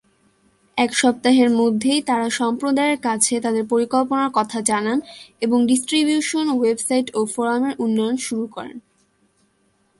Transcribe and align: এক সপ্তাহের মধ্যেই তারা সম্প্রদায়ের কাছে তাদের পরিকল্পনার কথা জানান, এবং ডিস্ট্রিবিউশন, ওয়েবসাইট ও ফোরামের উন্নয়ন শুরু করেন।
এক 0.77 0.91
সপ্তাহের 0.93 1.49
মধ্যেই 1.51 2.01
তারা 2.01 2.27
সম্প্রদায়ের 2.29 2.99
কাছে 2.99 3.33
তাদের 3.39 3.63
পরিকল্পনার 3.65 4.31
কথা 4.33 4.59
জানান, 4.61 4.97
এবং 5.41 5.57
ডিস্ট্রিবিউশন, 5.67 6.45
ওয়েবসাইট 6.51 7.07
ও 7.15 7.19
ফোরামের 7.25 7.73
উন্নয়ন 7.79 8.17
শুরু 8.17 8.45
করেন। 8.47 8.77